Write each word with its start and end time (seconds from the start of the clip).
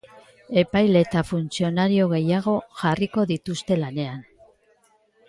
Epaile 0.59 1.03
eta 1.07 1.21
funtzionario 1.31 2.07
gehiago 2.13 2.55
jarriko 2.79 3.27
dituzte 3.33 3.79
lanean. 3.83 4.25